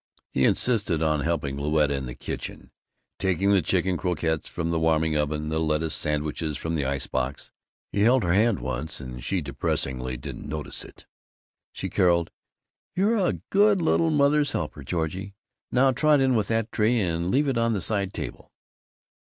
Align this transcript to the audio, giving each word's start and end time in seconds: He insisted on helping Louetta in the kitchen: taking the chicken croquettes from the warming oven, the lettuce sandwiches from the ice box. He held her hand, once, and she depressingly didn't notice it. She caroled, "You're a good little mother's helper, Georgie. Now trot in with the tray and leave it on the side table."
He 0.31 0.45
insisted 0.45 1.03
on 1.03 1.19
helping 1.19 1.57
Louetta 1.57 1.91
in 1.93 2.07
the 2.07 2.15
kitchen: 2.15 2.71
taking 3.19 3.51
the 3.51 3.61
chicken 3.61 3.97
croquettes 3.97 4.47
from 4.49 4.71
the 4.71 4.79
warming 4.79 5.15
oven, 5.15 5.49
the 5.49 5.59
lettuce 5.59 5.93
sandwiches 5.93 6.57
from 6.57 6.73
the 6.73 6.85
ice 6.85 7.05
box. 7.05 7.51
He 7.91 7.99
held 7.99 8.23
her 8.23 8.33
hand, 8.33 8.61
once, 8.61 8.99
and 8.99 9.23
she 9.23 9.41
depressingly 9.41 10.17
didn't 10.17 10.49
notice 10.49 10.83
it. 10.83 11.05
She 11.71 11.87
caroled, 11.87 12.31
"You're 12.95 13.15
a 13.17 13.41
good 13.51 13.79
little 13.79 14.09
mother's 14.09 14.53
helper, 14.53 14.81
Georgie. 14.81 15.35
Now 15.71 15.91
trot 15.91 16.19
in 16.19 16.33
with 16.33 16.47
the 16.47 16.67
tray 16.71 16.99
and 16.99 17.29
leave 17.29 17.47
it 17.47 17.59
on 17.59 17.73
the 17.73 17.79
side 17.81 18.11
table." 18.11 18.51